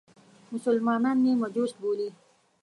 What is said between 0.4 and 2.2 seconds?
مسلمانان مې مجوس بولي.